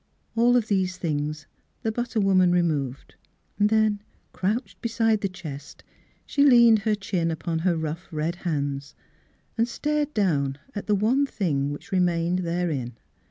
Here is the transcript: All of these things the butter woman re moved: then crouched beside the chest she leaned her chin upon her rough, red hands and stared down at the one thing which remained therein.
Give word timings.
All 0.35 0.57
of 0.57 0.67
these 0.67 0.97
things 0.97 1.45
the 1.83 1.91
butter 1.91 2.19
woman 2.19 2.51
re 2.51 2.63
moved: 2.63 3.13
then 3.59 4.01
crouched 4.33 4.81
beside 4.81 5.21
the 5.21 5.29
chest 5.29 5.83
she 6.25 6.43
leaned 6.43 6.79
her 6.79 6.95
chin 6.95 7.29
upon 7.29 7.59
her 7.59 7.77
rough, 7.77 8.07
red 8.11 8.37
hands 8.37 8.95
and 9.59 9.67
stared 9.67 10.11
down 10.15 10.57
at 10.73 10.87
the 10.87 10.95
one 10.95 11.27
thing 11.27 11.69
which 11.69 11.91
remained 11.91 12.39
therein. 12.39 12.97